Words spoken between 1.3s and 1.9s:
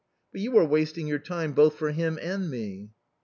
both